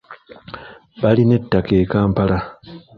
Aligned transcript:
Balina 1.01 1.33
ettaka 1.39 1.71
e 1.83 1.85
Kampala. 1.91 2.37